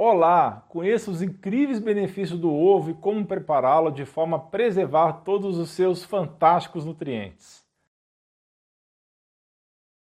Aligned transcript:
Olá, 0.00 0.64
conheça 0.68 1.10
os 1.10 1.22
incríveis 1.22 1.80
benefícios 1.80 2.38
do 2.38 2.54
ovo 2.54 2.92
e 2.92 2.94
como 2.94 3.26
prepará-lo 3.26 3.90
de 3.90 4.04
forma 4.04 4.36
a 4.36 4.38
preservar 4.38 5.24
todos 5.24 5.58
os 5.58 5.70
seus 5.70 6.04
fantásticos 6.04 6.84
nutrientes. 6.84 7.64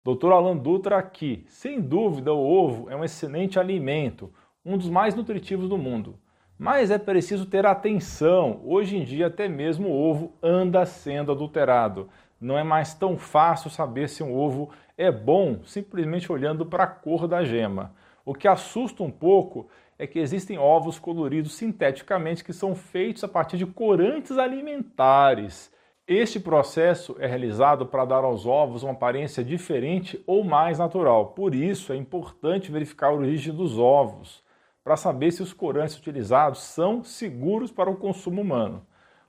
Dr. 0.01 0.31
Alan 0.31 0.55
Dutra 0.55 0.97
aqui. 0.97 1.43
Sem 1.49 1.81
dúvida, 1.81 2.33
o 2.33 2.39
ovo 2.39 2.89
é 2.89 2.95
um 2.95 3.03
excelente 3.03 3.59
alimento, 3.59 4.33
um 4.63 4.77
dos 4.77 4.87
mais 4.87 5.13
nutritivos 5.13 5.67
do 5.67 5.77
mundo. 5.77 6.17
Mas 6.57 6.89
é 6.89 6.97
preciso 6.97 7.45
ter 7.45 7.65
atenção. 7.65 8.61
Hoje 8.63 8.95
em 8.95 9.03
dia, 9.03 9.27
até 9.27 9.49
mesmo 9.49 9.89
o 9.89 10.09
ovo 10.09 10.31
anda 10.41 10.85
sendo 10.85 11.33
adulterado. 11.33 12.07
Não 12.39 12.57
é 12.57 12.63
mais 12.63 12.93
tão 12.93 13.17
fácil 13.17 13.69
saber 13.69 14.07
se 14.07 14.23
um 14.23 14.33
ovo 14.33 14.69
é 14.97 15.11
bom 15.11 15.65
simplesmente 15.65 16.31
olhando 16.31 16.65
para 16.65 16.85
a 16.85 16.87
cor 16.87 17.27
da 17.27 17.43
gema. 17.43 17.93
O 18.25 18.33
que 18.33 18.47
assusta 18.47 19.03
um 19.03 19.11
pouco 19.11 19.67
é 19.97 20.07
que 20.07 20.19
existem 20.19 20.57
ovos 20.57 20.97
coloridos 20.97 21.53
sinteticamente 21.53 22.43
que 22.43 22.53
são 22.53 22.75
feitos 22.75 23.23
a 23.23 23.27
partir 23.27 23.57
de 23.57 23.65
corantes 23.65 24.37
alimentares. 24.37 25.71
Este 26.07 26.39
processo 26.39 27.15
é 27.19 27.27
realizado 27.27 27.85
para 27.85 28.05
dar 28.05 28.23
aos 28.23 28.45
ovos 28.45 28.83
uma 28.83 28.93
aparência 28.93 29.43
diferente 29.43 30.21
ou 30.25 30.43
mais 30.43 30.79
natural. 30.79 31.27
Por 31.27 31.55
isso 31.55 31.93
é 31.93 31.95
importante 31.95 32.71
verificar 32.71 33.07
a 33.07 33.13
origem 33.13 33.53
dos 33.53 33.77
ovos, 33.77 34.43
para 34.83 34.97
saber 34.97 35.31
se 35.31 35.43
os 35.43 35.53
corantes 35.53 35.97
utilizados 35.97 36.61
são 36.63 37.03
seguros 37.03 37.71
para 37.71 37.89
o 37.89 37.95
consumo 37.95 38.41
humano. 38.41 38.85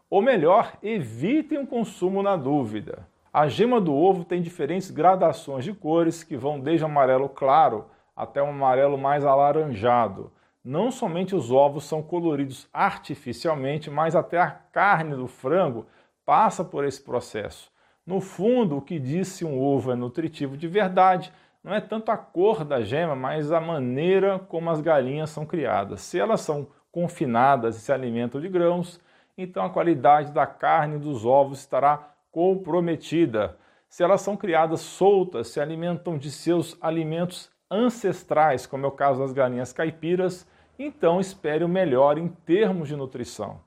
Ou 0.08 0.22
melhor, 0.22 0.76
evitem 0.82 1.58
o 1.58 1.66
consumo 1.66 2.22
na 2.22 2.36
dúvida. 2.36 3.06
A 3.32 3.48
gema 3.48 3.80
do 3.80 3.94
ovo 3.94 4.24
tem 4.24 4.42
diferentes 4.42 4.90
gradações 4.90 5.64
de 5.64 5.72
cores 5.72 6.24
que 6.24 6.36
vão 6.36 6.58
desde 6.58 6.84
amarelo 6.84 7.28
claro 7.28 7.86
até 8.14 8.42
um 8.42 8.50
amarelo 8.50 8.98
mais 8.98 9.24
alaranjado. 9.24 10.32
Não 10.64 10.90
somente 10.90 11.34
os 11.34 11.50
ovos 11.50 11.84
são 11.84 12.02
coloridos 12.02 12.68
artificialmente, 12.72 13.90
mas 13.90 14.14
até 14.14 14.38
a 14.38 14.50
carne 14.50 15.16
do 15.16 15.26
frango 15.26 15.86
passa 16.24 16.64
por 16.64 16.84
esse 16.84 17.02
processo. 17.02 17.70
No 18.06 18.20
fundo, 18.20 18.76
o 18.76 18.82
que 18.82 18.98
diz 18.98 19.28
se 19.28 19.44
um 19.44 19.60
ovo 19.60 19.92
é 19.92 19.94
nutritivo 19.94 20.56
de 20.56 20.68
verdade 20.68 21.32
não 21.62 21.72
é 21.72 21.80
tanto 21.80 22.10
a 22.10 22.16
cor 22.16 22.64
da 22.64 22.82
gema, 22.82 23.14
mas 23.14 23.52
a 23.52 23.60
maneira 23.60 24.38
como 24.38 24.68
as 24.68 24.80
galinhas 24.80 25.30
são 25.30 25.46
criadas. 25.46 26.00
Se 26.00 26.18
elas 26.18 26.40
são 26.40 26.66
confinadas 26.90 27.76
e 27.76 27.80
se 27.80 27.92
alimentam 27.92 28.40
de 28.40 28.48
grãos, 28.48 29.00
então 29.38 29.64
a 29.64 29.70
qualidade 29.70 30.32
da 30.32 30.44
carne 30.44 30.98
dos 30.98 31.24
ovos 31.24 31.60
estará 31.60 32.14
comprometida. 32.32 33.56
Se 33.88 34.02
elas 34.02 34.22
são 34.22 34.36
criadas 34.36 34.80
soltas, 34.80 35.48
se 35.48 35.60
alimentam 35.60 36.18
de 36.18 36.30
seus 36.32 36.76
alimentos 36.80 37.48
ancestrais, 37.72 38.66
como 38.66 38.84
é 38.84 38.88
o 38.88 38.92
caso 38.92 39.20
das 39.20 39.32
galinhas 39.32 39.72
caipiras, 39.72 40.46
então 40.78 41.18
espere 41.18 41.64
o 41.64 41.68
melhor 41.68 42.18
em 42.18 42.28
termos 42.28 42.88
de 42.88 42.96
nutrição. 42.96 43.60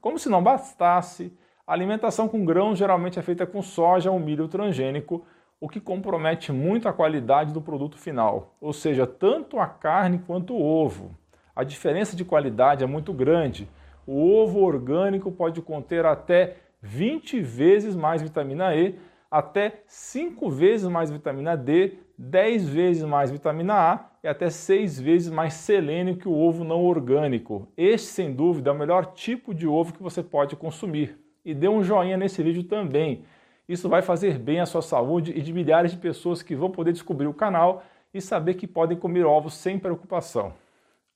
Como 0.00 0.18
se 0.18 0.28
não 0.28 0.42
bastasse, 0.42 1.36
a 1.66 1.72
alimentação 1.72 2.28
com 2.28 2.44
grãos 2.44 2.78
geralmente 2.78 3.18
é 3.18 3.22
feita 3.22 3.46
com 3.46 3.60
soja 3.60 4.10
ou 4.10 4.18
milho 4.18 4.46
transgênico, 4.46 5.26
o 5.60 5.68
que 5.68 5.80
compromete 5.80 6.52
muito 6.52 6.88
a 6.88 6.92
qualidade 6.92 7.52
do 7.52 7.60
produto 7.60 7.98
final, 7.98 8.54
ou 8.60 8.72
seja, 8.72 9.06
tanto 9.06 9.58
a 9.58 9.66
carne 9.66 10.22
quanto 10.24 10.54
o 10.54 10.62
ovo. 10.62 11.10
A 11.54 11.64
diferença 11.64 12.14
de 12.14 12.24
qualidade 12.24 12.84
é 12.84 12.86
muito 12.86 13.12
grande. 13.12 13.68
O 14.06 14.32
ovo 14.32 14.60
orgânico 14.60 15.32
pode 15.32 15.60
conter 15.60 16.06
até 16.06 16.58
20 16.80 17.40
vezes 17.40 17.96
mais 17.96 18.22
vitamina 18.22 18.74
E, 18.76 18.96
até 19.28 19.82
5 19.86 20.48
vezes 20.48 20.86
mais 20.88 21.10
vitamina 21.10 21.56
D, 21.56 21.98
10 22.18 22.68
vezes 22.68 23.04
mais 23.04 23.30
vitamina 23.30 23.74
A 23.74 24.10
e 24.24 24.26
até 24.26 24.50
6 24.50 24.98
vezes 24.98 25.30
mais 25.30 25.54
selênio 25.54 26.16
que 26.16 26.26
o 26.26 26.34
ovo 26.34 26.64
não 26.64 26.84
orgânico. 26.84 27.68
Este, 27.76 28.08
sem 28.08 28.34
dúvida, 28.34 28.70
é 28.70 28.72
o 28.72 28.78
melhor 28.78 29.12
tipo 29.12 29.54
de 29.54 29.68
ovo 29.68 29.92
que 29.92 30.02
você 30.02 30.20
pode 30.20 30.56
consumir. 30.56 31.16
E 31.44 31.54
dê 31.54 31.68
um 31.68 31.82
joinha 31.82 32.16
nesse 32.16 32.42
vídeo 32.42 32.64
também. 32.64 33.24
Isso 33.68 33.88
vai 33.88 34.02
fazer 34.02 34.36
bem 34.36 34.58
à 34.58 34.66
sua 34.66 34.82
saúde 34.82 35.32
e 35.32 35.40
de 35.40 35.52
milhares 35.52 35.92
de 35.92 35.96
pessoas 35.96 36.42
que 36.42 36.56
vão 36.56 36.70
poder 36.70 36.92
descobrir 36.92 37.28
o 37.28 37.34
canal 37.34 37.84
e 38.12 38.20
saber 38.20 38.54
que 38.54 38.66
podem 38.66 38.98
comer 38.98 39.24
ovos 39.24 39.54
sem 39.54 39.78
preocupação. 39.78 40.54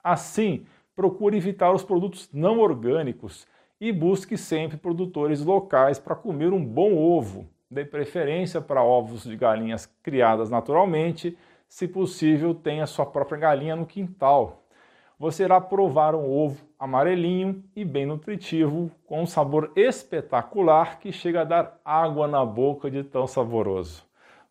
Assim, 0.05 0.65
procure 0.95 1.37
evitar 1.37 1.73
os 1.73 1.83
produtos 1.83 2.31
não 2.33 2.61
orgânicos 2.61 3.45
e 3.81 3.91
busque 3.91 4.37
sempre 4.37 4.77
produtores 4.77 5.45
locais 5.45 5.99
para 5.99 6.15
comer 6.15 6.53
um 6.53 6.65
bom 6.65 6.97
ovo 6.97 7.49
dê 7.73 7.87
preferência 7.87 8.61
para 8.61 8.83
ovos 8.83 9.25
de 9.25 9.35
galinhas 9.35 9.87
criadas 10.03 10.51
naturalmente, 10.51 11.37
se 11.67 11.89
possível, 11.89 12.55
tenha 12.55 12.87
sua 12.87 13.07
própria 13.07 13.39
galinha 13.39 13.75
no 13.75 13.87
quintal. 13.87 14.63
Você 15.19 15.45
irá 15.45 15.59
provar 15.59 16.15
um 16.15 16.31
ovo 16.31 16.63
amarelinho 16.79 17.65
e 17.75 17.83
bem 17.83 18.05
nutritivo, 18.05 18.91
com 19.07 19.23
um 19.23 19.27
sabor 19.27 19.73
espetacular 19.75 20.99
que 20.99 21.11
chega 21.13 21.41
a 21.41 21.45
dar 21.45 21.81
água 21.83 22.29
na 22.29 22.45
boca 22.45 22.91
de 22.91 23.03
tão 23.03 23.27
saboroso. 23.27 24.05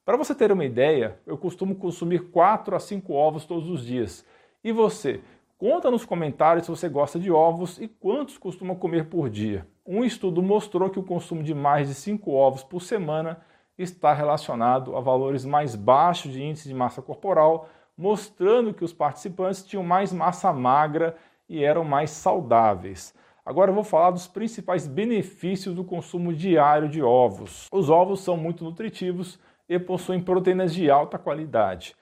Para 0.03 0.17
você 0.17 0.33
ter 0.33 0.51
uma 0.51 0.65
ideia, 0.65 1.19
eu 1.27 1.37
costumo 1.37 1.75
consumir 1.75 2.31
4 2.31 2.75
a 2.75 2.79
5 2.79 3.13
ovos 3.13 3.45
todos 3.45 3.69
os 3.69 3.85
dias. 3.85 4.25
E 4.63 4.71
você? 4.71 5.21
Conta 5.59 5.91
nos 5.91 6.05
comentários 6.05 6.65
se 6.65 6.71
você 6.71 6.89
gosta 6.89 7.19
de 7.19 7.31
ovos 7.31 7.79
e 7.79 7.87
quantos 7.87 8.39
costuma 8.39 8.73
comer 8.73 9.05
por 9.05 9.29
dia. 9.29 9.67
Um 9.85 10.03
estudo 10.03 10.43
mostrou 10.43 10.89
que 10.89 10.99
o 10.99 11.03
consumo 11.03 11.41
de 11.41 11.53
mais 11.55 11.87
de 11.87 11.95
5 11.95 12.31
ovos 12.31 12.63
por 12.63 12.81
semana 12.81 13.41
está 13.77 14.13
relacionado 14.13 14.95
a 14.95 15.01
valores 15.01 15.43
mais 15.43 15.75
baixos 15.75 16.31
de 16.31 16.43
índice 16.43 16.67
de 16.67 16.73
massa 16.73 17.01
corporal, 17.01 17.67
mostrando 17.97 18.73
que 18.73 18.83
os 18.83 18.93
participantes 18.93 19.63
tinham 19.63 19.83
mais 19.83 20.13
massa 20.13 20.53
magra 20.53 21.15
e 21.49 21.63
eram 21.63 21.83
mais 21.83 22.11
saudáveis. 22.11 23.13
Agora 23.43 23.71
eu 23.71 23.75
vou 23.75 23.83
falar 23.83 24.11
dos 24.11 24.27
principais 24.27 24.85
benefícios 24.85 25.73
do 25.73 25.83
consumo 25.83 26.31
diário 26.31 26.87
de 26.87 27.01
ovos. 27.01 27.67
Os 27.71 27.89
ovos 27.89 28.21
são 28.21 28.37
muito 28.37 28.63
nutritivos 28.63 29.39
e 29.67 29.79
possuem 29.79 30.21
proteínas 30.21 30.73
de 30.73 30.91
alta 30.91 31.17
qualidade. 31.17 31.95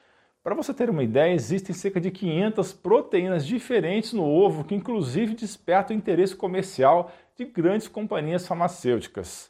Para 0.44 0.56
você 0.56 0.74
ter 0.74 0.90
uma 0.90 1.04
ideia, 1.04 1.34
existem 1.34 1.74
cerca 1.74 2.00
de 2.00 2.12
500 2.12 2.74
proteínas 2.74 3.46
diferentes 3.46 4.12
no 4.12 4.26
ovo 4.26 4.64
que 4.64 4.76
inclusive 4.76 5.34
despertam 5.34 5.96
interesse 5.96 6.36
comercial 6.36 7.12
de 7.40 7.46
grandes 7.46 7.88
companhias 7.88 8.46
farmacêuticas. 8.46 9.50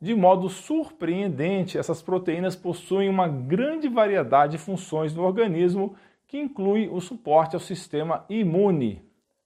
De 0.00 0.14
modo 0.14 0.48
surpreendente, 0.48 1.76
essas 1.76 2.00
proteínas 2.00 2.56
possuem 2.56 3.06
uma 3.06 3.28
grande 3.28 3.86
variedade 3.86 4.52
de 4.52 4.58
funções 4.58 5.14
no 5.14 5.24
organismo 5.24 5.94
que 6.26 6.38
inclui 6.38 6.88
o 6.88 6.98
suporte 7.02 7.54
ao 7.54 7.60
sistema 7.60 8.24
imune, 8.30 9.02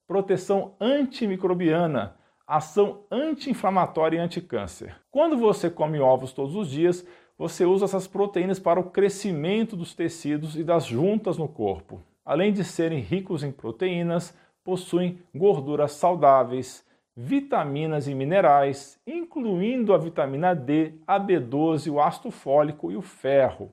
proteção 0.06 0.76
antimicrobiana, 0.80 2.14
ação 2.46 3.02
anti-inflamatória 3.10 4.18
e 4.18 4.20
anticâncer. 4.20 4.94
Quando 5.10 5.36
você 5.36 5.68
come 5.68 5.98
ovos 5.98 6.32
todos 6.32 6.54
os 6.54 6.70
dias, 6.70 7.04
você 7.36 7.64
usa 7.64 7.86
essas 7.86 8.06
proteínas 8.06 8.60
para 8.60 8.78
o 8.78 8.90
crescimento 8.90 9.74
dos 9.74 9.92
tecidos 9.92 10.56
e 10.56 10.62
das 10.62 10.84
juntas 10.84 11.36
no 11.36 11.48
corpo. 11.48 12.00
Além 12.24 12.52
de 12.52 12.62
serem 12.62 13.00
ricos 13.00 13.42
em 13.42 13.50
proteínas, 13.50 14.32
possuem 14.62 15.18
gorduras 15.34 15.90
saudáveis, 15.92 16.86
vitaminas 17.16 18.08
e 18.08 18.14
minerais, 18.14 19.00
incluindo 19.06 19.92
a 19.92 19.98
vitamina 19.98 20.54
D, 20.54 20.94
a 21.06 21.20
B12, 21.20 21.92
o 21.92 22.00
ácido 22.00 22.30
fólico 22.30 22.90
e 22.90 22.96
o 22.96 23.02
ferro. 23.02 23.70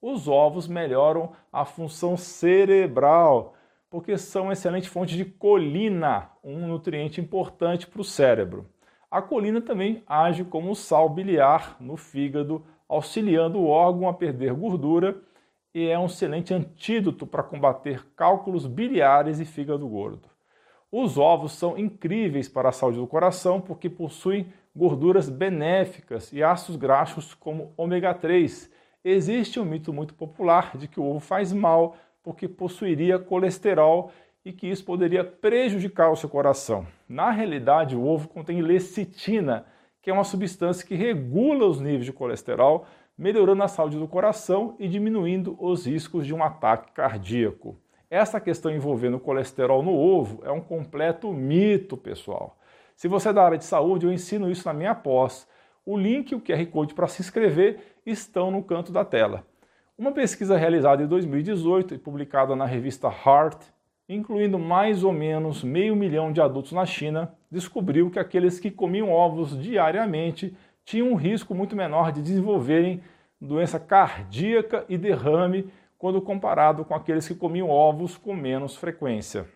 Os 0.00 0.28
ovos 0.28 0.66
melhoram 0.66 1.32
a 1.52 1.64
função 1.64 2.16
cerebral, 2.16 3.54
porque 3.90 4.16
são 4.16 4.52
excelente 4.52 4.88
fonte 4.88 5.16
de 5.16 5.24
colina, 5.24 6.30
um 6.42 6.66
nutriente 6.66 7.20
importante 7.20 7.86
para 7.86 8.00
o 8.00 8.04
cérebro. 8.04 8.66
A 9.10 9.20
colina 9.22 9.60
também 9.60 10.02
age 10.06 10.44
como 10.44 10.74
sal 10.74 11.08
biliar 11.08 11.76
no 11.80 11.96
fígado, 11.96 12.64
auxiliando 12.88 13.58
o 13.58 13.66
órgão 13.66 14.08
a 14.08 14.14
perder 14.14 14.52
gordura 14.54 15.20
e 15.74 15.88
é 15.88 15.98
um 15.98 16.06
excelente 16.06 16.52
antídoto 16.52 17.26
para 17.26 17.42
combater 17.42 18.06
cálculos 18.14 18.66
biliares 18.66 19.40
e 19.40 19.44
fígado 19.44 19.86
gordo. 19.88 20.27
Os 20.90 21.18
ovos 21.18 21.52
são 21.52 21.76
incríveis 21.76 22.48
para 22.48 22.70
a 22.70 22.72
saúde 22.72 22.98
do 22.98 23.06
coração 23.06 23.60
porque 23.60 23.90
possuem 23.90 24.50
gorduras 24.74 25.28
benéficas 25.28 26.32
e 26.32 26.42
ácidos 26.42 26.76
graxos 26.76 27.34
como 27.34 27.74
ômega 27.76 28.14
3. 28.14 28.70
Existe 29.04 29.60
um 29.60 29.66
mito 29.66 29.92
muito 29.92 30.14
popular 30.14 30.78
de 30.78 30.88
que 30.88 30.98
o 30.98 31.04
ovo 31.04 31.20
faz 31.20 31.52
mal 31.52 31.94
porque 32.22 32.48
possuiria 32.48 33.18
colesterol 33.18 34.10
e 34.42 34.50
que 34.52 34.66
isso 34.66 34.82
poderia 34.82 35.22
prejudicar 35.22 36.10
o 36.10 36.16
seu 36.16 36.28
coração. 36.28 36.86
Na 37.06 37.30
realidade, 37.30 37.94
o 37.94 38.06
ovo 38.06 38.28
contém 38.28 38.62
lecitina, 38.62 39.66
que 40.00 40.08
é 40.08 40.12
uma 40.12 40.24
substância 40.24 40.86
que 40.86 40.94
regula 40.94 41.66
os 41.66 41.80
níveis 41.80 42.06
de 42.06 42.12
colesterol, 42.14 42.86
melhorando 43.16 43.62
a 43.62 43.68
saúde 43.68 43.98
do 43.98 44.08
coração 44.08 44.74
e 44.78 44.88
diminuindo 44.88 45.54
os 45.60 45.86
riscos 45.86 46.24
de 46.26 46.32
um 46.32 46.42
ataque 46.42 46.92
cardíaco. 46.92 47.76
Essa 48.10 48.40
questão 48.40 48.70
envolvendo 48.70 49.18
colesterol 49.18 49.82
no 49.82 49.92
ovo 49.92 50.40
é 50.44 50.50
um 50.50 50.60
completo 50.60 51.32
mito, 51.32 51.96
pessoal. 51.96 52.58
Se 52.96 53.06
você 53.06 53.28
é 53.28 53.32
da 53.32 53.44
área 53.44 53.58
de 53.58 53.64
saúde, 53.64 54.06
eu 54.06 54.12
ensino 54.12 54.50
isso 54.50 54.66
na 54.66 54.72
minha 54.72 54.94
pós. 54.94 55.46
O 55.84 55.96
link 55.96 56.30
e 56.30 56.34
o 56.34 56.40
QR 56.40 56.64
Code 56.66 56.94
para 56.94 57.06
se 57.06 57.22
inscrever 57.22 57.78
estão 58.04 58.50
no 58.50 58.62
canto 58.62 58.90
da 58.90 59.04
tela. 59.04 59.46
Uma 59.96 60.12
pesquisa 60.12 60.56
realizada 60.56 61.02
em 61.02 61.06
2018 61.06 61.94
e 61.94 61.98
publicada 61.98 62.56
na 62.56 62.64
revista 62.64 63.08
Heart 63.08 63.62
incluindo 64.08 64.58
mais 64.58 65.04
ou 65.04 65.12
menos 65.12 65.62
meio 65.62 65.94
milhão 65.94 66.32
de 66.32 66.40
adultos 66.40 66.72
na 66.72 66.86
China, 66.86 67.34
descobriu 67.50 68.10
que 68.10 68.18
aqueles 68.18 68.58
que 68.58 68.70
comiam 68.70 69.10
ovos 69.10 69.60
diariamente 69.60 70.56
tinham 70.84 71.08
um 71.08 71.14
risco 71.14 71.54
muito 71.54 71.76
menor 71.76 72.10
de 72.10 72.22
desenvolverem 72.22 73.02
doença 73.38 73.78
cardíaca 73.78 74.84
e 74.88 74.96
derrame 74.96 75.70
quando 75.98 76.22
comparado 76.22 76.84
com 76.84 76.94
aqueles 76.94 77.26
que 77.26 77.34
comiam 77.34 77.68
ovos 77.68 78.16
com 78.16 78.34
menos 78.34 78.76
frequência. 78.76 79.46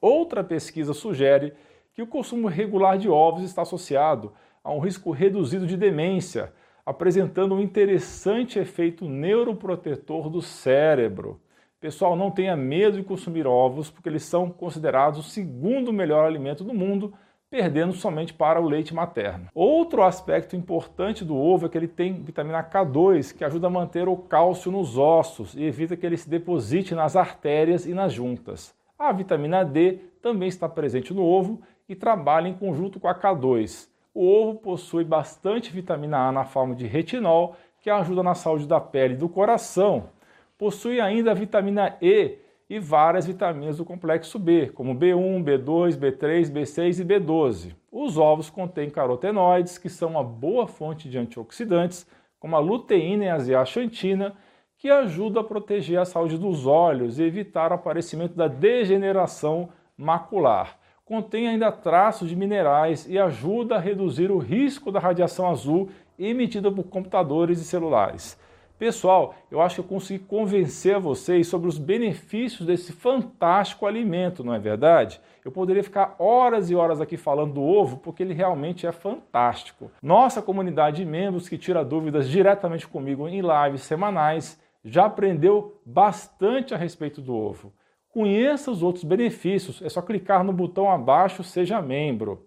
Outra 0.00 0.44
pesquisa 0.44 0.92
sugere 0.92 1.54
que 1.94 2.02
o 2.02 2.06
consumo 2.06 2.46
regular 2.46 2.98
de 2.98 3.08
ovos 3.08 3.42
está 3.42 3.62
associado 3.62 4.32
a 4.62 4.70
um 4.70 4.78
risco 4.78 5.10
reduzido 5.10 5.66
de 5.66 5.76
demência, 5.76 6.52
apresentando 6.84 7.54
um 7.54 7.60
interessante 7.60 8.58
efeito 8.58 9.08
neuroprotetor 9.08 10.28
do 10.28 10.40
cérebro. 10.40 11.40
Pessoal, 11.80 12.14
não 12.14 12.30
tenha 12.30 12.56
medo 12.56 12.98
de 12.98 13.02
consumir 13.02 13.46
ovos, 13.46 13.90
porque 13.90 14.08
eles 14.08 14.24
são 14.24 14.50
considerados 14.50 15.20
o 15.20 15.30
segundo 15.30 15.92
melhor 15.92 16.26
alimento 16.26 16.62
do 16.62 16.74
mundo, 16.74 17.14
perdendo 17.50 17.92
somente 17.92 18.34
para 18.34 18.60
o 18.60 18.68
leite 18.68 18.94
materno. 18.94 19.48
Outro 19.54 20.02
aspecto 20.02 20.54
importante 20.54 21.24
do 21.24 21.36
ovo 21.36 21.66
é 21.66 21.68
que 21.68 21.78
ele 21.78 21.88
tem 21.88 22.22
vitamina 22.22 22.62
K2, 22.62 23.36
que 23.36 23.44
ajuda 23.44 23.66
a 23.66 23.70
manter 23.70 24.08
o 24.08 24.16
cálcio 24.16 24.70
nos 24.70 24.98
ossos 24.98 25.54
e 25.54 25.64
evita 25.64 25.96
que 25.96 26.04
ele 26.04 26.16
se 26.16 26.28
deposite 26.28 26.94
nas 26.94 27.16
artérias 27.16 27.86
e 27.86 27.94
nas 27.94 28.12
juntas. 28.12 28.74
A 28.98 29.12
vitamina 29.12 29.64
D 29.64 29.98
também 30.20 30.48
está 30.48 30.68
presente 30.68 31.14
no 31.14 31.22
ovo 31.22 31.60
e 31.88 31.94
trabalha 31.94 32.48
em 32.48 32.54
conjunto 32.54 33.00
com 33.00 33.08
a 33.08 33.14
K2. 33.14 33.88
O 34.12 34.26
ovo 34.26 34.58
possui 34.58 35.04
bastante 35.04 35.72
vitamina 35.72 36.28
A 36.28 36.32
na 36.32 36.44
forma 36.44 36.74
de 36.74 36.86
retinol, 36.86 37.56
que 37.80 37.88
ajuda 37.88 38.22
na 38.22 38.34
saúde 38.34 38.66
da 38.66 38.80
pele 38.80 39.14
e 39.14 39.16
do 39.16 39.28
coração 39.28 40.10
possui 40.58 41.00
ainda 41.00 41.30
a 41.30 41.34
vitamina 41.34 41.96
E 42.02 42.36
e 42.68 42.78
várias 42.78 43.26
vitaminas 43.26 43.78
do 43.78 43.84
complexo 43.84 44.38
B, 44.38 44.68
como 44.68 44.94
B1, 44.94 45.42
B2, 45.42 45.96
B3, 45.96 46.52
B6 46.52 47.00
e 47.00 47.04
B12. 47.04 47.74
Os 47.90 48.18
ovos 48.18 48.50
contêm 48.50 48.90
carotenoides, 48.90 49.78
que 49.78 49.88
são 49.88 50.10
uma 50.10 50.22
boa 50.22 50.66
fonte 50.66 51.08
de 51.08 51.18
antioxidantes, 51.18 52.06
como 52.38 52.54
a 52.54 52.58
luteína 52.58 53.24
e 53.24 53.28
a 53.28 53.38
zeaxantina, 53.38 54.34
que 54.76 54.90
ajuda 54.90 55.40
a 55.40 55.44
proteger 55.44 55.98
a 55.98 56.04
saúde 56.04 56.38
dos 56.38 56.66
olhos 56.66 57.18
e 57.18 57.24
evitar 57.24 57.72
o 57.72 57.74
aparecimento 57.74 58.34
da 58.34 58.46
degeneração 58.46 59.70
macular. 59.96 60.78
Contém 61.04 61.48
ainda 61.48 61.72
traços 61.72 62.28
de 62.28 62.36
minerais 62.36 63.08
e 63.08 63.18
ajuda 63.18 63.76
a 63.76 63.80
reduzir 63.80 64.30
o 64.30 64.38
risco 64.38 64.92
da 64.92 65.00
radiação 65.00 65.48
azul 65.48 65.88
emitida 66.18 66.70
por 66.70 66.84
computadores 66.84 67.60
e 67.60 67.64
celulares. 67.64 68.38
Pessoal, 68.78 69.34
eu 69.50 69.60
acho 69.60 69.74
que 69.74 69.80
eu 69.80 69.84
consegui 69.84 70.24
convencer 70.24 71.00
vocês 71.00 71.48
sobre 71.48 71.68
os 71.68 71.78
benefícios 71.78 72.64
desse 72.64 72.92
fantástico 72.92 73.84
alimento, 73.84 74.44
não 74.44 74.54
é 74.54 74.58
verdade? 74.60 75.20
Eu 75.44 75.50
poderia 75.50 75.82
ficar 75.82 76.14
horas 76.16 76.70
e 76.70 76.76
horas 76.76 77.00
aqui 77.00 77.16
falando 77.16 77.54
do 77.54 77.62
ovo, 77.62 77.96
porque 77.96 78.22
ele 78.22 78.32
realmente 78.32 78.86
é 78.86 78.92
fantástico. 78.92 79.90
Nossa 80.00 80.40
comunidade 80.40 80.98
de 80.98 81.04
membros 81.04 81.48
que 81.48 81.58
tira 81.58 81.84
dúvidas 81.84 82.28
diretamente 82.28 82.86
comigo 82.86 83.26
em 83.26 83.40
lives 83.40 83.82
semanais 83.82 84.60
já 84.84 85.06
aprendeu 85.06 85.80
bastante 85.84 86.72
a 86.72 86.76
respeito 86.76 87.20
do 87.20 87.34
ovo. 87.34 87.72
Conheça 88.10 88.70
os 88.70 88.80
outros 88.80 89.02
benefícios, 89.02 89.82
é 89.82 89.88
só 89.88 90.00
clicar 90.00 90.44
no 90.44 90.52
botão 90.52 90.88
abaixo 90.88 91.42
Seja 91.42 91.82
Membro. 91.82 92.46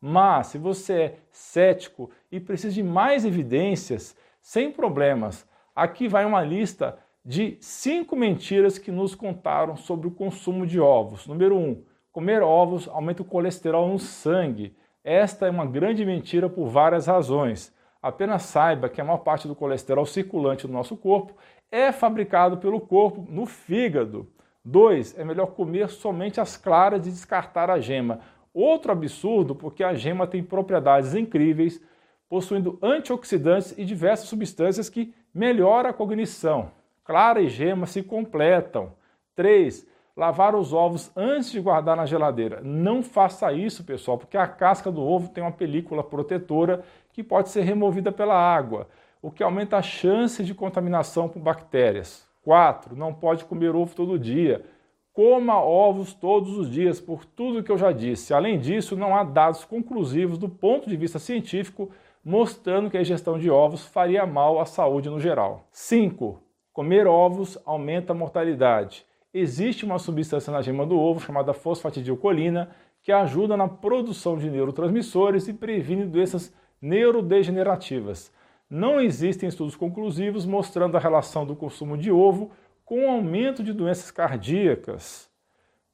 Mas, 0.00 0.48
se 0.48 0.58
você 0.58 0.92
é 0.92 1.14
cético 1.30 2.10
e 2.32 2.40
precisa 2.40 2.74
de 2.74 2.82
mais 2.82 3.24
evidências, 3.24 4.16
sem 4.40 4.72
problemas, 4.72 5.47
Aqui 5.78 6.08
vai 6.08 6.24
uma 6.24 6.42
lista 6.42 6.98
de 7.24 7.56
cinco 7.60 8.16
mentiras 8.16 8.78
que 8.78 8.90
nos 8.90 9.14
contaram 9.14 9.76
sobre 9.76 10.08
o 10.08 10.10
consumo 10.10 10.66
de 10.66 10.80
ovos. 10.80 11.24
Número 11.28 11.56
1. 11.56 11.60
Um, 11.60 11.84
comer 12.10 12.42
ovos 12.42 12.88
aumenta 12.88 13.22
o 13.22 13.24
colesterol 13.24 13.88
no 13.88 13.96
sangue. 13.96 14.76
Esta 15.04 15.46
é 15.46 15.50
uma 15.50 15.64
grande 15.64 16.04
mentira 16.04 16.48
por 16.48 16.66
várias 16.66 17.06
razões. 17.06 17.72
Apenas 18.02 18.42
saiba 18.42 18.88
que 18.88 19.00
a 19.00 19.04
maior 19.04 19.18
parte 19.18 19.46
do 19.46 19.54
colesterol 19.54 20.04
circulante 20.04 20.66
no 20.66 20.72
nosso 20.72 20.96
corpo 20.96 21.32
é 21.70 21.92
fabricado 21.92 22.56
pelo 22.56 22.80
corpo 22.80 23.24
no 23.30 23.46
fígado. 23.46 24.26
2. 24.64 25.16
É 25.16 25.22
melhor 25.22 25.46
comer 25.52 25.90
somente 25.90 26.40
as 26.40 26.56
claras 26.56 27.06
e 27.06 27.10
descartar 27.10 27.70
a 27.70 27.78
gema. 27.78 28.18
Outro 28.52 28.90
absurdo, 28.90 29.54
porque 29.54 29.84
a 29.84 29.94
gema 29.94 30.26
tem 30.26 30.42
propriedades 30.42 31.14
incríveis, 31.14 31.80
possuindo 32.28 32.78
antioxidantes 32.82 33.76
e 33.76 33.84
diversas 33.84 34.28
substâncias 34.28 34.88
que 34.88 35.14
melhoram 35.32 35.90
a 35.90 35.92
cognição. 35.92 36.70
Clara 37.04 37.40
e 37.40 37.48
gema 37.48 37.86
se 37.86 38.02
completam. 38.02 38.92
3. 39.34 39.86
Lavar 40.16 40.54
os 40.54 40.72
ovos 40.72 41.10
antes 41.16 41.50
de 41.50 41.60
guardar 41.60 41.96
na 41.96 42.04
geladeira. 42.04 42.60
Não 42.62 43.02
faça 43.02 43.52
isso, 43.52 43.84
pessoal, 43.84 44.18
porque 44.18 44.36
a 44.36 44.46
casca 44.46 44.90
do 44.90 45.00
ovo 45.00 45.28
tem 45.28 45.42
uma 45.42 45.52
película 45.52 46.02
protetora 46.02 46.84
que 47.12 47.22
pode 47.22 47.48
ser 47.48 47.62
removida 47.62 48.12
pela 48.12 48.34
água, 48.34 48.88
o 49.22 49.30
que 49.30 49.42
aumenta 49.42 49.76
a 49.76 49.82
chance 49.82 50.44
de 50.44 50.54
contaminação 50.54 51.28
por 51.28 51.40
bactérias. 51.40 52.28
4. 52.42 52.96
Não 52.96 53.14
pode 53.14 53.44
comer 53.44 53.74
ovo 53.74 53.94
todo 53.94 54.18
dia. 54.18 54.64
Coma 55.12 55.60
ovos 55.60 56.14
todos 56.14 56.56
os 56.56 56.70
dias, 56.70 57.00
por 57.00 57.24
tudo 57.24 57.62
que 57.62 57.72
eu 57.72 57.78
já 57.78 57.90
disse. 57.90 58.32
Além 58.32 58.58
disso, 58.58 58.96
não 58.96 59.16
há 59.16 59.24
dados 59.24 59.64
conclusivos 59.64 60.38
do 60.38 60.48
ponto 60.48 60.88
de 60.88 60.96
vista 60.96 61.18
científico 61.18 61.90
mostrando 62.24 62.90
que 62.90 62.96
a 62.96 63.00
ingestão 63.00 63.38
de 63.38 63.50
ovos 63.50 63.84
faria 63.84 64.26
mal 64.26 64.60
à 64.60 64.66
saúde 64.66 65.08
no 65.08 65.20
geral. 65.20 65.66
5. 65.72 66.42
Comer 66.72 67.06
ovos 67.06 67.58
aumenta 67.64 68.12
a 68.12 68.16
mortalidade. 68.16 69.04
Existe 69.32 69.84
uma 69.84 69.98
substância 69.98 70.52
na 70.52 70.62
gema 70.62 70.86
do 70.86 70.98
ovo 70.98 71.20
chamada 71.20 71.52
fosfatidilcolina 71.52 72.70
que 73.02 73.12
ajuda 73.12 73.56
na 73.56 73.68
produção 73.68 74.36
de 74.36 74.50
neurotransmissores 74.50 75.48
e 75.48 75.52
previne 75.52 76.04
doenças 76.04 76.52
neurodegenerativas. 76.80 78.32
Não 78.70 79.00
existem 79.00 79.48
estudos 79.48 79.76
conclusivos 79.76 80.44
mostrando 80.44 80.96
a 80.96 81.00
relação 81.00 81.46
do 81.46 81.56
consumo 81.56 81.96
de 81.96 82.12
ovo 82.12 82.50
com 82.84 83.06
o 83.06 83.10
aumento 83.10 83.62
de 83.62 83.72
doenças 83.72 84.10
cardíacas. 84.10 85.28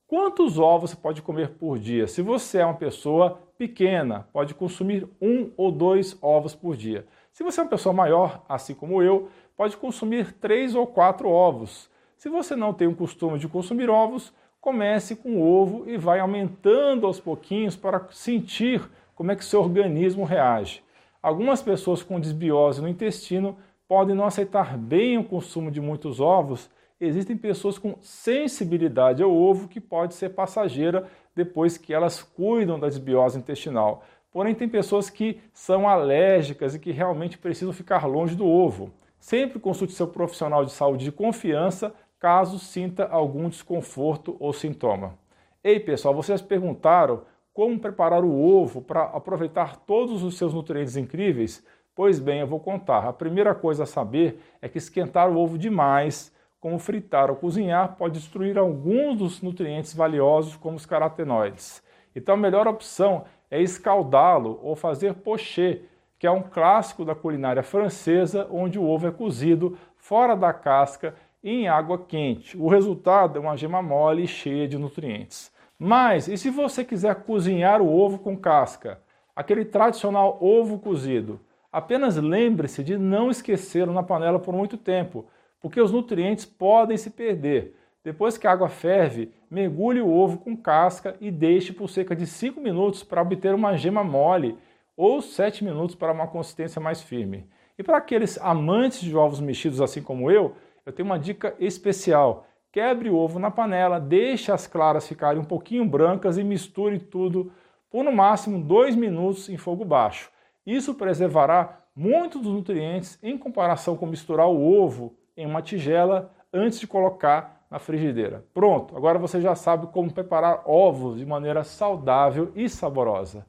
Quantos 0.06 0.58
ovos 0.58 0.90
você 0.90 0.96
pode 0.96 1.22
comer 1.22 1.50
por 1.50 1.78
dia? 1.78 2.06
Se 2.06 2.20
você 2.20 2.58
é 2.58 2.64
uma 2.64 2.74
pessoa 2.74 3.40
pequena, 3.58 4.28
pode 4.32 4.54
consumir 4.54 5.08
um 5.20 5.50
ou 5.56 5.70
dois 5.70 6.16
ovos 6.20 6.54
por 6.54 6.76
dia. 6.76 7.06
Se 7.32 7.42
você 7.42 7.60
é 7.60 7.62
uma 7.62 7.70
pessoa 7.70 7.92
maior, 7.92 8.44
assim 8.48 8.74
como 8.74 9.02
eu, 9.02 9.28
pode 9.56 9.76
consumir 9.76 10.32
três 10.32 10.74
ou 10.74 10.86
quatro 10.86 11.28
ovos. 11.28 11.90
Se 12.16 12.28
você 12.28 12.54
não 12.56 12.72
tem 12.72 12.88
o 12.88 12.94
costume 12.94 13.38
de 13.38 13.48
consumir 13.48 13.90
ovos, 13.90 14.32
comece 14.60 15.14
com 15.14 15.42
ovo 15.42 15.84
e 15.86 15.96
vai 15.96 16.20
aumentando 16.20 17.06
aos 17.06 17.20
pouquinhos 17.20 17.76
para 17.76 18.06
sentir 18.10 18.80
como 19.14 19.30
é 19.30 19.36
que 19.36 19.44
seu 19.44 19.60
organismo 19.60 20.24
reage. 20.24 20.82
Algumas 21.22 21.62
pessoas 21.62 22.02
com 22.02 22.20
desbiose 22.20 22.80
no 22.80 22.88
intestino 22.88 23.56
podem 23.86 24.14
não 24.14 24.24
aceitar 24.24 24.76
bem 24.76 25.18
o 25.18 25.24
consumo 25.24 25.70
de 25.70 25.80
muitos 25.80 26.20
ovos. 26.20 26.70
Existem 27.00 27.36
pessoas 27.36 27.78
com 27.78 27.96
sensibilidade 28.00 29.22
ao 29.22 29.30
ovo 29.30 29.68
que 29.68 29.80
pode 29.80 30.14
ser 30.14 30.30
passageira 30.30 31.06
depois 31.34 31.76
que 31.76 31.92
elas 31.92 32.22
cuidam 32.22 32.78
da 32.78 32.88
desbiose 32.88 33.38
intestinal. 33.38 34.04
Porém, 34.30 34.54
tem 34.54 34.68
pessoas 34.68 35.08
que 35.08 35.40
são 35.52 35.88
alérgicas 35.88 36.74
e 36.74 36.78
que 36.78 36.90
realmente 36.90 37.38
precisam 37.38 37.72
ficar 37.72 38.06
longe 38.06 38.34
do 38.34 38.46
ovo. 38.46 38.90
Sempre 39.18 39.58
consulte 39.58 39.92
seu 39.92 40.08
profissional 40.08 40.64
de 40.64 40.72
saúde 40.72 41.04
de 41.04 41.12
confiança 41.12 41.94
caso 42.18 42.58
sinta 42.58 43.06
algum 43.06 43.48
desconforto 43.48 44.36
ou 44.40 44.52
sintoma. 44.52 45.18
Ei, 45.62 45.78
pessoal, 45.78 46.14
vocês 46.14 46.42
perguntaram 46.42 47.22
como 47.52 47.78
preparar 47.78 48.24
o 48.24 48.34
ovo 48.34 48.82
para 48.82 49.04
aproveitar 49.04 49.76
todos 49.76 50.22
os 50.22 50.36
seus 50.36 50.52
nutrientes 50.52 50.96
incríveis? 50.96 51.64
Pois 51.94 52.18
bem, 52.18 52.40
eu 52.40 52.46
vou 52.46 52.58
contar. 52.58 53.06
A 53.06 53.12
primeira 53.12 53.54
coisa 53.54 53.84
a 53.84 53.86
saber 53.86 54.40
é 54.60 54.68
que 54.68 54.78
esquentar 54.78 55.30
o 55.30 55.38
ovo 55.38 55.56
demais 55.56 56.33
como 56.64 56.78
fritar 56.78 57.28
ou 57.28 57.36
cozinhar, 57.36 57.94
pode 57.98 58.14
destruir 58.14 58.56
alguns 58.56 59.18
dos 59.18 59.42
nutrientes 59.42 59.92
valiosos, 59.92 60.56
como 60.56 60.78
os 60.78 60.86
carotenoides. 60.86 61.82
Então, 62.16 62.36
a 62.36 62.38
melhor 62.38 62.66
opção 62.66 63.26
é 63.50 63.60
escaldá-lo 63.60 64.58
ou 64.62 64.74
fazer 64.74 65.12
poché, 65.12 65.82
que 66.18 66.26
é 66.26 66.30
um 66.30 66.40
clássico 66.40 67.04
da 67.04 67.14
culinária 67.14 67.62
francesa, 67.62 68.48
onde 68.50 68.78
o 68.78 68.88
ovo 68.88 69.06
é 69.06 69.10
cozido 69.10 69.76
fora 69.98 70.34
da 70.34 70.54
casca 70.54 71.14
em 71.42 71.68
água 71.68 71.98
quente. 71.98 72.56
O 72.56 72.66
resultado 72.66 73.36
é 73.36 73.40
uma 73.42 73.58
gema 73.58 73.82
mole 73.82 74.24
e 74.24 74.26
cheia 74.26 74.66
de 74.66 74.78
nutrientes. 74.78 75.52
Mas 75.78 76.28
e 76.28 76.38
se 76.38 76.48
você 76.48 76.82
quiser 76.82 77.14
cozinhar 77.24 77.82
o 77.82 77.94
ovo 77.94 78.18
com 78.18 78.38
casca? 78.38 79.02
Aquele 79.36 79.66
tradicional 79.66 80.38
ovo 80.40 80.78
cozido. 80.78 81.38
Apenas 81.70 82.16
lembre-se 82.16 82.82
de 82.82 82.96
não 82.96 83.28
esquecê-lo 83.28 83.92
na 83.92 84.02
panela 84.02 84.38
por 84.38 84.54
muito 84.54 84.78
tempo, 84.78 85.26
porque 85.64 85.80
os 85.80 85.90
nutrientes 85.90 86.44
podem 86.44 86.94
se 86.94 87.08
perder. 87.08 87.74
Depois 88.04 88.36
que 88.36 88.46
a 88.46 88.52
água 88.52 88.68
ferve, 88.68 89.32
mergulhe 89.50 90.02
o 90.02 90.12
ovo 90.12 90.36
com 90.36 90.54
casca 90.54 91.16
e 91.22 91.30
deixe 91.30 91.72
por 91.72 91.88
cerca 91.88 92.14
de 92.14 92.26
5 92.26 92.60
minutos 92.60 93.02
para 93.02 93.22
obter 93.22 93.54
uma 93.54 93.74
gema 93.74 94.04
mole 94.04 94.58
ou 94.94 95.22
7 95.22 95.64
minutos 95.64 95.96
para 95.96 96.12
uma 96.12 96.26
consistência 96.26 96.82
mais 96.82 97.00
firme. 97.00 97.48
E 97.78 97.82
para 97.82 97.96
aqueles 97.96 98.38
amantes 98.42 99.00
de 99.00 99.16
ovos 99.16 99.40
mexidos 99.40 99.80
assim 99.80 100.02
como 100.02 100.30
eu, 100.30 100.54
eu 100.84 100.92
tenho 100.92 101.08
uma 101.08 101.18
dica 101.18 101.54
especial. 101.58 102.46
quebre 102.70 103.08
o 103.08 103.16
ovo 103.16 103.38
na 103.38 103.50
panela, 103.50 103.98
deixe 103.98 104.52
as 104.52 104.66
claras 104.66 105.08
ficarem 105.08 105.40
um 105.40 105.46
pouquinho 105.46 105.86
brancas 105.86 106.36
e 106.36 106.44
misture 106.44 106.98
tudo 106.98 107.50
por 107.90 108.04
no 108.04 108.12
máximo 108.12 108.62
2 108.62 108.96
minutos 108.96 109.48
em 109.48 109.56
fogo 109.56 109.82
baixo. 109.82 110.30
Isso 110.66 110.92
preservará 110.92 111.80
muitos 111.96 112.42
dos 112.42 112.52
nutrientes 112.52 113.18
em 113.22 113.38
comparação 113.38 113.96
com 113.96 114.04
misturar 114.04 114.46
o 114.46 114.62
ovo 114.62 115.16
em 115.36 115.46
uma 115.46 115.62
tigela 115.62 116.32
antes 116.52 116.78
de 116.78 116.86
colocar 116.86 117.64
na 117.70 117.78
frigideira. 117.78 118.44
Pronto, 118.54 118.96
agora 118.96 119.18
você 119.18 119.40
já 119.40 119.54
sabe 119.54 119.88
como 119.88 120.12
preparar 120.12 120.62
ovos 120.64 121.18
de 121.18 121.26
maneira 121.26 121.64
saudável 121.64 122.52
e 122.54 122.68
saborosa. 122.68 123.44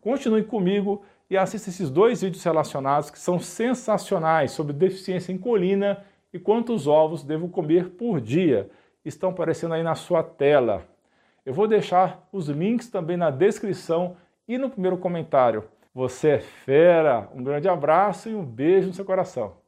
Continue 0.00 0.44
comigo 0.44 1.02
e 1.28 1.36
assista 1.36 1.68
esses 1.68 1.90
dois 1.90 2.22
vídeos 2.22 2.42
relacionados 2.42 3.10
que 3.10 3.18
são 3.18 3.38
sensacionais 3.38 4.52
sobre 4.52 4.72
deficiência 4.72 5.32
em 5.32 5.38
colina 5.38 6.04
e 6.32 6.38
quantos 6.38 6.86
ovos 6.86 7.22
devo 7.22 7.48
comer 7.48 7.90
por 7.90 8.20
dia. 8.20 8.70
Estão 9.04 9.30
aparecendo 9.30 9.74
aí 9.74 9.82
na 9.82 9.94
sua 9.94 10.22
tela. 10.22 10.84
Eu 11.44 11.52
vou 11.52 11.68
deixar 11.68 12.26
os 12.32 12.48
links 12.48 12.88
também 12.88 13.16
na 13.16 13.30
descrição 13.30 14.16
e 14.48 14.56
no 14.56 14.70
primeiro 14.70 14.96
comentário. 14.96 15.64
Você 15.94 16.28
é 16.30 16.38
fera! 16.38 17.28
Um 17.34 17.42
grande 17.42 17.68
abraço 17.68 18.28
e 18.28 18.34
um 18.34 18.44
beijo 18.44 18.88
no 18.88 18.94
seu 18.94 19.04
coração. 19.04 19.65